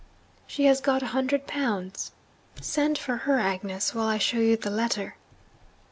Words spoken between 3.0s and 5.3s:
her, Agnes, while I show you the letter.'